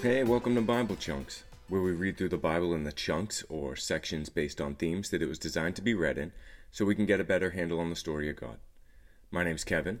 [0.00, 3.74] Hey, welcome to Bible Chunks, where we read through the Bible in the chunks or
[3.74, 6.30] sections based on themes that it was designed to be read in
[6.70, 8.58] so we can get a better handle on the story of God.
[9.32, 9.98] My name's Kevin.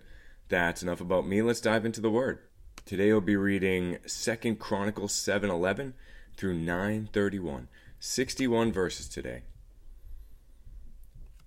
[0.48, 1.42] That's enough about me.
[1.42, 2.38] Let's dive into the word.
[2.84, 5.94] Today we'll be reading 2 Chronicles 7:11
[6.36, 7.66] through 9:31.
[7.98, 9.42] 61 verses today.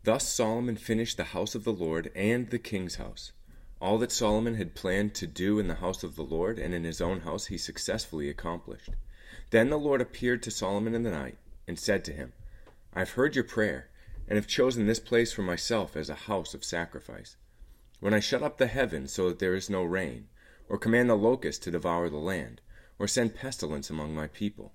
[0.04, 3.31] Thus Solomon finished the house of the Lord and the king's house.
[3.81, 6.84] All that Solomon had planned to do in the house of the Lord and in
[6.84, 8.91] his own house he successfully accomplished.
[9.49, 12.33] Then the Lord appeared to Solomon in the night and said to him,
[12.94, 13.89] I have heard your prayer
[14.28, 17.38] and have chosen this place for myself as a house of sacrifice.
[18.00, 20.28] When I shut up the heavens so that there is no rain,
[20.69, 22.61] or command the locust to devour the land,
[23.00, 24.73] or send pestilence among my people,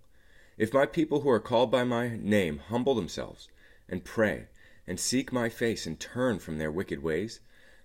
[0.59, 3.49] if my people who are called by my name humble themselves
[3.89, 4.49] and pray
[4.85, 7.39] and seek my face and turn from their wicked ways,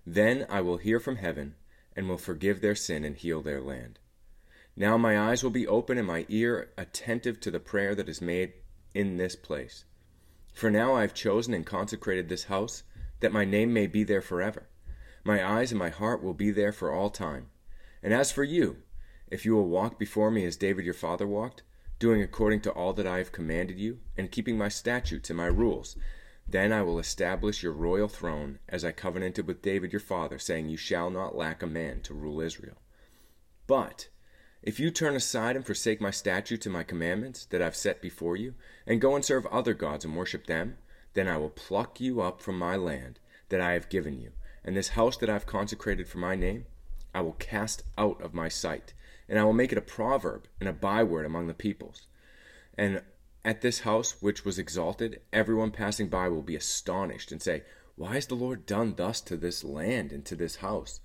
[0.05, 1.55] then I will hear from heaven,
[1.95, 3.99] and will forgive their sin and heal their land.
[4.75, 8.21] Now my eyes will be open and my ear attentive to the prayer that is
[8.21, 8.53] made
[8.93, 9.85] in this place.
[10.53, 12.83] For now I have chosen and consecrated this house,
[13.19, 14.69] that my name may be there forever.
[15.23, 17.47] My eyes and my heart will be there for all time.
[18.01, 18.77] And as for you,
[19.27, 21.63] if you will walk before me as David your father walked,
[21.99, 25.45] doing according to all that I have commanded you, and keeping my statutes and my
[25.45, 25.95] rules,
[26.51, 30.69] then I will establish your royal throne, as I covenanted with David your father, saying,
[30.69, 32.77] You shall not lack a man to rule Israel.
[33.67, 34.09] But
[34.61, 38.35] if you turn aside and forsake my statutes and my commandments that I've set before
[38.35, 38.53] you,
[38.85, 40.77] and go and serve other gods and worship them,
[41.13, 44.31] then I will pluck you up from my land that I have given you,
[44.63, 46.65] and this house that I have consecrated for my name,
[47.13, 48.93] I will cast out of my sight,
[49.27, 52.07] and I will make it a proverb and a byword among the peoples.
[52.77, 53.01] And
[53.43, 57.63] at this house which was exalted, everyone passing by will be astonished and say,
[57.95, 60.99] Why has the Lord done thus to this land and to this house?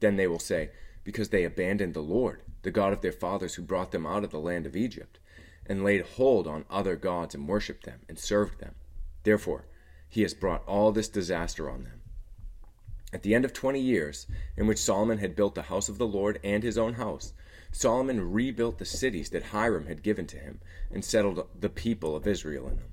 [0.00, 0.70] Then they will say,
[1.04, 4.30] Because they abandoned the Lord, the God of their fathers who brought them out of
[4.30, 5.18] the land of Egypt,
[5.66, 8.74] and laid hold on other gods and worshipped them and served them.
[9.24, 9.66] Therefore,
[10.08, 12.00] he has brought all this disaster on them.
[13.12, 14.26] At the end of twenty years,
[14.56, 17.32] in which Solomon had built the house of the Lord and his own house,
[17.72, 20.60] Solomon rebuilt the cities that Hiram had given to him,
[20.90, 22.92] and settled the people of Israel in them.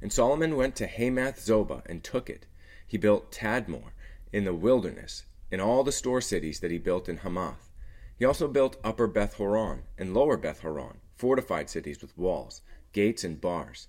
[0.00, 2.46] And Solomon went to Hamath Zobah and took it.
[2.86, 3.92] He built Tadmor
[4.32, 7.68] in the wilderness, and all the store cities that he built in Hamath.
[8.16, 12.62] He also built Upper Beth Horon and Lower Beth Horon, fortified cities with walls,
[12.92, 13.88] gates, and bars.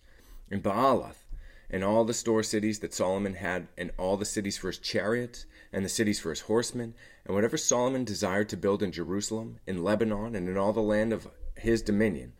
[0.49, 1.25] And Baalath,
[1.69, 5.45] and all the store cities that Solomon had, and all the cities for his chariots,
[5.73, 6.93] and the cities for his horsemen,
[7.25, 11.11] and whatever Solomon desired to build in Jerusalem, in Lebanon, and in all the land
[11.11, 12.33] of his dominion,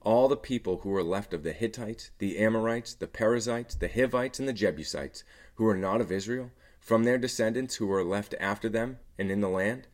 [0.00, 4.38] all the people who were left of the Hittites, the Amorites, the Perizzites, the Hivites,
[4.38, 5.24] and the Jebusites,
[5.56, 9.40] who were not of Israel, from their descendants who were left after them and in
[9.40, 9.88] the land,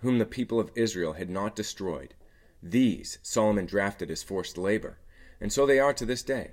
[0.00, 2.14] whom the people of Israel had not destroyed,
[2.62, 4.96] these Solomon drafted as forced labor,
[5.38, 6.52] and so they are to this day.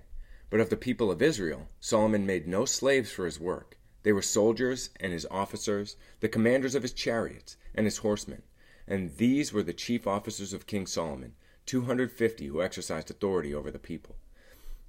[0.50, 3.78] But of the people of Israel, Solomon made no slaves for his work.
[4.04, 8.42] They were soldiers and his officers, the commanders of his chariots and his horsemen.
[8.88, 11.36] And these were the chief officers of King Solomon,
[11.68, 14.16] 250 who exercised authority over the people.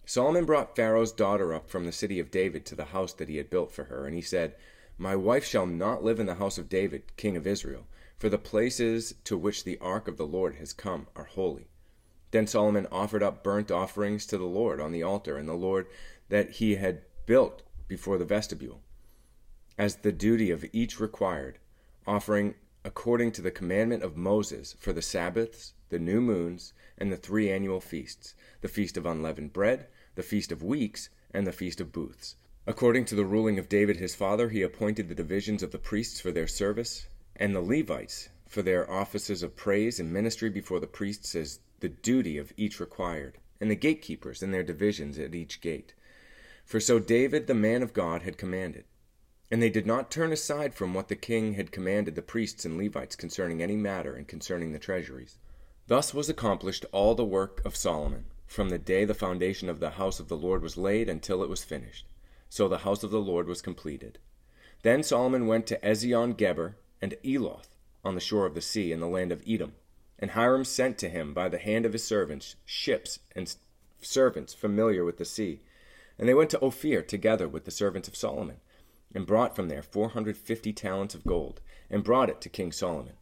[0.04, 3.36] Solomon brought Pharaoh's daughter up from the city of David to the house that he
[3.36, 4.56] had built for her, and he said,
[4.98, 7.86] My wife shall not live in the house of David, king of Israel,
[8.18, 11.68] for the places to which the ark of the Lord has come are holy.
[12.32, 15.86] Then Solomon offered up burnt offerings to the Lord on the altar, and the Lord
[16.30, 18.80] that he had built before the vestibule,
[19.78, 21.58] as the duty of each required,
[22.06, 27.16] offering according to the commandment of Moses for the Sabbaths, the new moons, and the
[27.16, 31.80] three annual feasts, the feast of unleavened bread, the feast of weeks, and the feast
[31.80, 32.36] of booths.
[32.66, 36.20] According to the ruling of David his father, he appointed the divisions of the priests
[36.20, 40.86] for their service, and the Levites for their offices of praise and ministry before the
[40.86, 45.60] priests as the duty of each required, and the gatekeepers in their divisions at each
[45.60, 45.94] gate.
[46.64, 48.84] For so David the man of God had commanded.
[49.52, 52.78] And they did not turn aside from what the king had commanded the priests and
[52.78, 55.36] Levites concerning any matter and concerning the treasuries.
[55.88, 59.90] Thus was accomplished all the work of Solomon, from the day the foundation of the
[59.90, 62.06] house of the Lord was laid until it was finished.
[62.48, 64.18] So the house of the Lord was completed.
[64.80, 69.00] Then Solomon went to Ezion Geber and Eloth, on the shore of the sea, in
[69.00, 69.74] the land of Edom,
[70.18, 73.54] And Hiram sent to him by the hand of his servants ships and
[74.00, 75.60] servants familiar with the sea.
[76.18, 78.56] And they went to Ophir together with the servants of Solomon,
[79.14, 81.60] and brought from there four hundred fifty talents of gold,
[81.90, 83.14] and brought it to King Solomon.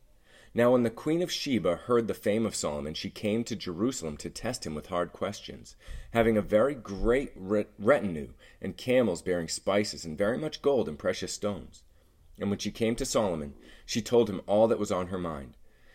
[0.52, 4.16] Now when the queen of Sheba heard the fame of Solomon, she came to Jerusalem
[4.16, 5.76] to test him with hard questions,
[6.12, 11.32] having a very great retinue, and camels bearing spices, and very much gold and precious
[11.32, 11.84] stones.
[12.38, 13.54] And when she came to Solomon,
[13.86, 15.54] she told him all that was on her mind.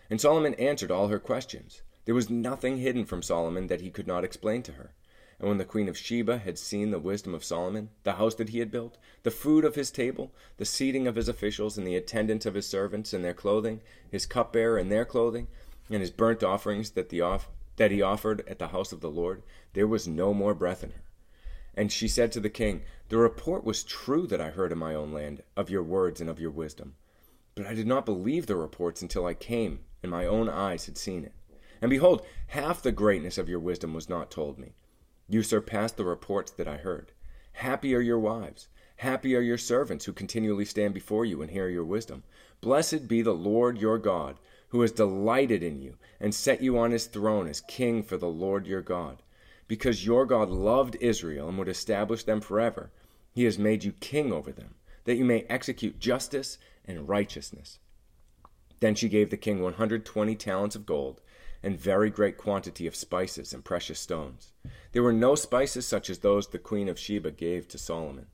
[0.10, 1.82] And Solomon answered all her questions.
[2.06, 4.94] There was nothing hidden from Solomon that he could not explain to her.
[5.40, 8.50] And when the queen of Sheba had seen the wisdom of Solomon, the house that
[8.50, 11.98] he had built, the food of his table, the seating of his officials, and the
[11.98, 15.48] attendance of his servants and their clothing, his cupbearer and their clothing,
[15.90, 19.10] and his burnt offerings that, the off- that he offered at the house of the
[19.10, 19.44] Lord,
[19.74, 21.04] there was no more breath in her.
[21.76, 24.96] And she said to the king, The report was true that I heard in my
[24.96, 26.96] own land of your words and of your wisdom.
[27.56, 30.98] But I did not believe the reports until I came, and my own eyes had
[30.98, 31.34] seen it.
[31.82, 34.74] And behold, half the greatness of your wisdom was not told me.
[35.28, 37.12] You surpass the reports that I heard.
[37.54, 38.68] Happy are your wives.
[38.98, 42.24] Happy are your servants who continually stand before you and hear your wisdom.
[42.62, 44.38] Blessed be the Lord your God,
[44.70, 48.28] who has delighted in you and set you on his throne as king for the
[48.28, 49.24] Lord your God.
[49.68, 52.92] Because your God loved Israel and would establish them forever,
[53.32, 54.76] he has made you king over them,
[55.06, 57.80] that you may execute justice and righteousness.
[58.80, 61.20] Then she gave the king 120 talents of gold
[61.66, 64.54] and very great quantity of spices and precious stones.
[64.92, 68.28] There were no spices such as those the queen of Sheba gave to Solomon.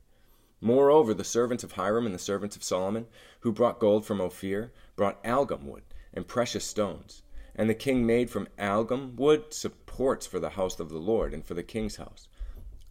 [0.60, 3.06] Moreover, the servants of Hiram and the servants of Solomon,
[3.40, 5.82] who brought gold from Ophir, brought algum wood
[6.12, 7.22] and precious stones.
[7.56, 11.42] And the king made from algum wood supports for the house of the Lord and
[11.42, 12.28] for the king's house,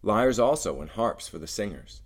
[0.02, 2.02] lyres also and harps for the singers.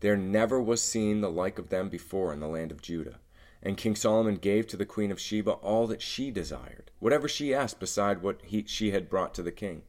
[0.00, 3.20] There never was seen the like of them before in the land of Judah.
[3.62, 7.52] And King Solomon gave to the queen of Sheba all that she desired, whatever she
[7.52, 9.82] asked beside what he, she had brought to the king.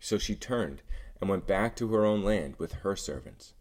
[0.00, 0.82] So she turned
[1.20, 3.54] and went back to her own land with her servants.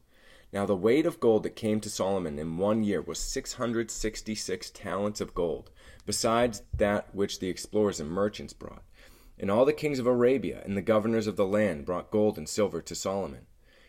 [0.51, 3.91] Now the weight of gold that came to Solomon in one year was six hundred
[3.91, 5.69] sixty six talents of gold,
[6.05, 8.83] besides that which the explorers and merchants brought.
[9.37, 12.49] And all the kings of Arabia and the governors of the land brought gold and
[12.49, 13.45] silver to Solomon.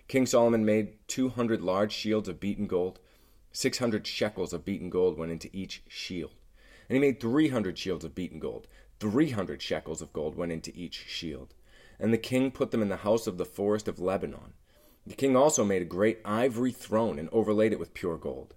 [0.09, 2.99] King Solomon made two hundred large shields of beaten gold,
[3.57, 6.33] Six hundred shekels of beaten gold went into each shield.
[6.91, 8.69] And he made three hundred shields of beaten gold.
[8.99, 11.55] Three hundred shekels of gold went into each shield.
[11.99, 14.55] And the king put them in the house of the forest of Lebanon.
[15.07, 18.55] The king also made a great ivory throne and overlaid it with pure gold.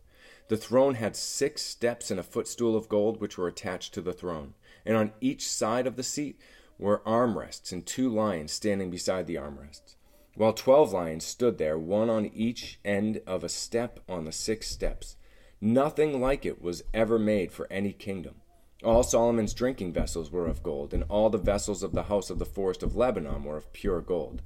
[0.47, 4.13] The throne had six steps and a footstool of gold which were attached to the
[4.13, 4.55] throne.
[4.85, 6.39] And on each side of the seat
[6.77, 9.95] were armrests and two lions standing beside the armrests
[10.39, 14.69] while twelve lions stood there, one on each end of a step on the six
[14.69, 15.17] steps.
[15.59, 18.35] Nothing like it was ever made for any kingdom.
[18.83, 22.39] All Solomon's drinking vessels were of gold, and all the vessels of the house of
[22.39, 24.41] the forest of Lebanon were of pure gold.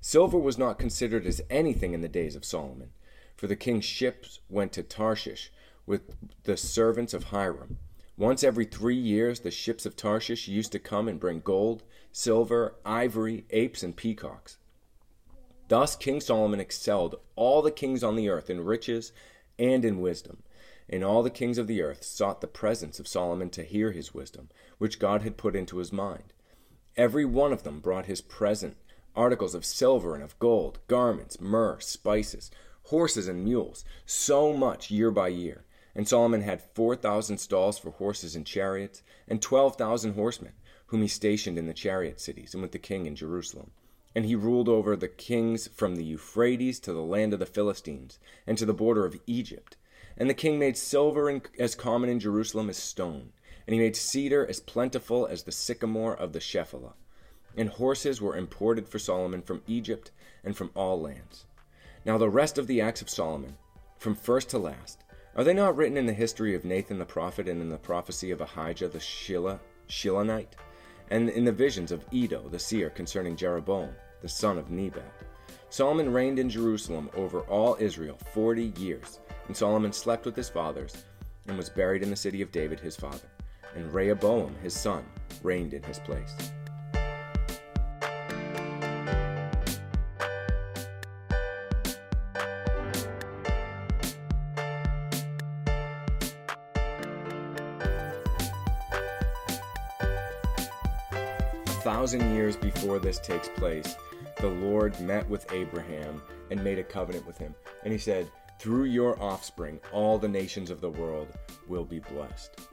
[0.00, 2.90] Silver was not considered as anything in the days of Solomon,
[3.36, 5.52] for the king's ships went to Tarshish
[5.86, 7.78] with the servants of Hiram.
[8.16, 12.74] Once every three years, the ships of Tarshish used to come and bring gold, silver,
[12.84, 14.58] ivory, apes, and peacocks.
[15.68, 19.12] Thus King Solomon excelled all the kings on the earth in riches
[19.56, 20.42] and in wisdom.
[20.90, 24.14] And all the kings of the earth sought the presence of Solomon to hear his
[24.14, 24.48] wisdom,
[24.78, 26.32] which God had put into his mind.
[26.96, 28.76] Every one of them brought his present
[29.14, 32.50] articles of silver and of gold, garments, myrrh, spices,
[32.84, 35.64] horses, and mules, so much year by year.
[35.94, 40.52] And Solomon had four thousand stalls for horses and chariots, and twelve thousand horsemen,
[40.86, 43.72] whom he stationed in the chariot cities, and with the king in Jerusalem.
[44.14, 48.18] And he ruled over the kings from the Euphrates to the land of the Philistines,
[48.46, 49.76] and to the border of Egypt.
[50.18, 53.30] And the king made silver as common in Jerusalem as stone,
[53.66, 56.94] and he made cedar as plentiful as the sycamore of the Shephelah.
[57.56, 60.10] And horses were imported for Solomon from Egypt
[60.44, 61.46] and from all lands.
[62.04, 63.56] Now the rest of the acts of Solomon,
[63.96, 67.48] from first to last, are they not written in the history of Nathan the prophet
[67.48, 70.54] and in the prophecy of Ahijah the Shila, Shilonite?
[71.10, 75.12] and in the visions of Iddo the seer concerning Jeroboam, the son of Nebat.
[75.70, 81.04] Solomon reigned in Jerusalem over all Israel forty years, and Solomon slept with his fathers,
[81.48, 83.28] and was buried in the city of David his father.
[83.74, 85.04] And Rehoboam his son
[85.42, 86.34] reigned in his place.
[102.08, 103.96] thousand years before this takes place,
[104.40, 107.54] the Lord met with Abraham and made a covenant with him.
[107.82, 111.28] And he said, Through your offspring, all the nations of the world
[111.68, 112.68] will be blessed.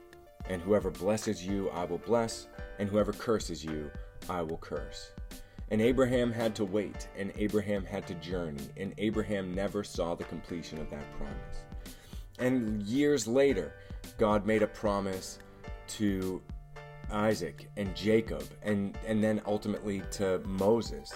[0.48, 2.48] And whoever blesses you, I will bless,
[2.80, 3.90] and whoever curses you,
[4.28, 5.12] I will curse.
[5.70, 10.24] And Abraham had to wait, and Abraham had to journey, and Abraham never saw the
[10.24, 11.96] completion of that promise.
[12.40, 13.74] And years later,
[14.18, 15.38] God made a promise
[15.88, 16.42] to
[17.12, 21.14] Isaac and Jacob, and, and then ultimately to Moses.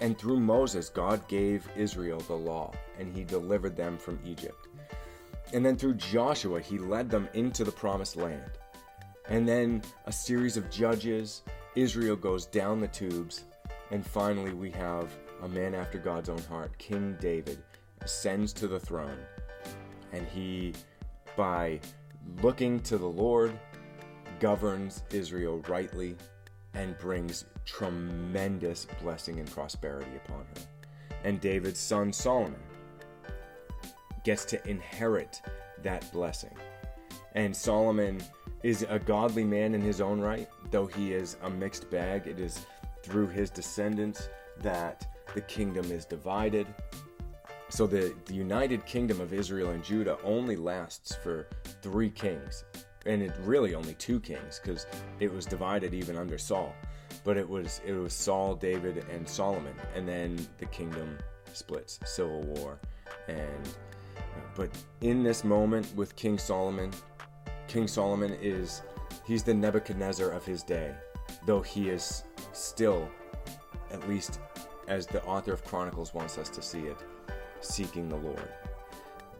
[0.00, 4.68] And through Moses, God gave Israel the law, and he delivered them from Egypt.
[5.52, 8.50] And then through Joshua, he led them into the promised land.
[9.28, 11.42] And then a series of judges,
[11.74, 13.44] Israel goes down the tubes,
[13.90, 17.62] and finally we have a man after God's own heart, King David,
[18.00, 19.18] ascends to the throne.
[20.12, 20.74] And he,
[21.36, 21.80] by
[22.42, 23.58] looking to the Lord,
[24.40, 26.16] governs Israel rightly
[26.74, 30.66] and brings tremendous blessing and prosperity upon her.
[31.24, 32.60] And David's son Solomon
[34.24, 35.40] gets to inherit
[35.82, 36.56] that blessing.
[37.34, 38.20] And Solomon
[38.62, 42.26] is a godly man in his own right, though he is a mixed bag.
[42.26, 42.66] It is
[43.02, 44.28] through his descendants
[44.60, 46.66] that the kingdom is divided.
[47.68, 51.46] So the, the united kingdom of Israel and Judah only lasts for
[51.82, 52.64] three kings.
[53.06, 54.86] And it really only two kings because
[55.20, 56.74] it was divided even under Saul.
[57.24, 61.18] But it was it was Saul, David, and Solomon, and then the kingdom
[61.52, 62.78] splits, civil war,
[63.28, 63.68] and
[64.16, 64.20] uh,
[64.54, 66.90] but in this moment with King Solomon,
[67.68, 68.82] King Solomon is
[69.26, 70.94] he's the Nebuchadnezzar of his day,
[71.46, 73.08] though he is still,
[73.90, 74.40] at least
[74.88, 76.98] as the author of Chronicles wants us to see it,
[77.60, 78.48] seeking the Lord.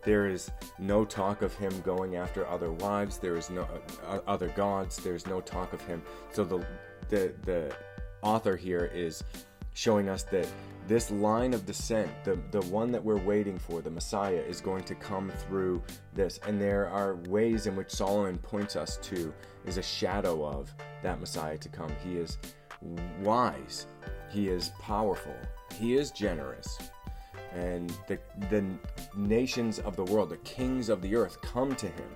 [0.02, 3.18] There is no talk of him going after other wives.
[3.18, 3.66] There is no
[4.06, 4.96] uh, other gods.
[4.96, 6.02] There's no talk of him.
[6.32, 6.64] So the
[7.08, 7.74] the the
[8.22, 9.22] author here is
[9.74, 10.46] showing us that
[10.86, 14.82] this line of descent, the, the one that we're waiting for, the Messiah, is going
[14.84, 15.82] to come through
[16.14, 16.40] this.
[16.46, 19.32] And there are ways in which Solomon points us to,
[19.66, 21.92] is a shadow of that Messiah to come.
[22.02, 22.38] He is
[23.20, 23.86] wise,
[24.30, 25.36] he is powerful,
[25.78, 26.78] he is generous.
[27.54, 28.64] And the, the
[29.16, 32.08] nations of the world, the kings of the earth, come to him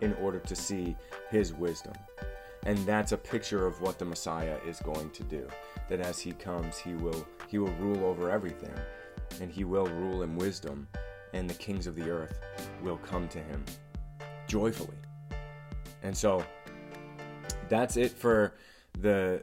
[0.00, 0.96] in order to see
[1.30, 1.94] his wisdom.
[2.66, 5.46] And that's a picture of what the Messiah is going to do.
[5.88, 8.72] That as he comes, he will he will rule over everything,
[9.40, 10.88] and he will rule in wisdom,
[11.34, 12.40] and the kings of the earth
[12.82, 13.64] will come to him
[14.46, 14.96] joyfully.
[16.02, 16.44] And so
[17.68, 18.54] that's it for
[18.98, 19.42] the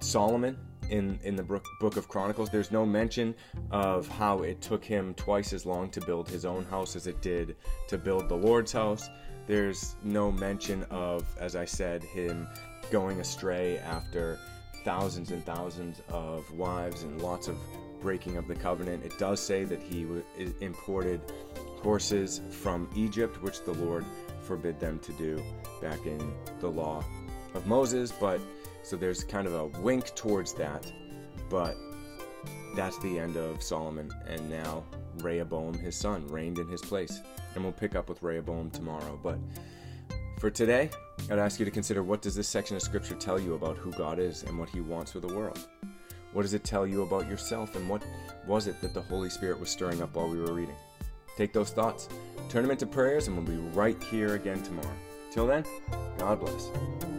[0.00, 0.58] Solomon
[0.90, 2.50] in in the book of Chronicles.
[2.50, 3.34] There's no mention
[3.70, 7.20] of how it took him twice as long to build his own house as it
[7.20, 7.56] did
[7.88, 9.08] to build the Lord's house.
[9.46, 12.48] There's no mention of, as I said, him
[12.90, 14.38] going astray after
[14.84, 17.56] thousands and thousands of wives and lots of
[18.00, 19.04] breaking of the covenant.
[19.04, 20.06] It does say that he
[20.60, 21.20] imported
[21.82, 24.04] horses from Egypt, which the Lord
[24.42, 25.42] forbid them to do
[25.80, 27.04] back in the law
[27.54, 28.12] of Moses.
[28.12, 28.40] But
[28.84, 30.90] so there's kind of a wink towards that.
[31.50, 31.76] But
[32.76, 34.10] that's the end of Solomon.
[34.28, 34.84] And now
[35.18, 37.20] Rehoboam, his son, reigned in his place
[37.54, 39.18] and we'll pick up with Rehoboam tomorrow.
[39.22, 39.38] But
[40.38, 40.90] for today,
[41.30, 43.92] I'd ask you to consider what does this section of scripture tell you about who
[43.92, 45.58] God is and what he wants for the world?
[46.32, 48.02] What does it tell you about yourself and what
[48.46, 50.74] was it that the Holy Spirit was stirring up while we were reading?
[51.36, 52.08] Take those thoughts,
[52.48, 54.96] turn them into prayers, and we'll be right here again tomorrow.
[55.32, 55.64] Till then,
[56.18, 57.13] God bless.